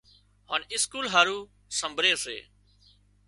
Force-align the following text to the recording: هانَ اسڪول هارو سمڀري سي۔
هانَ 0.49 0.61
اسڪول 0.75 1.05
هارو 1.13 1.37
سمڀري 1.79 2.13
سي۔ 2.23 2.37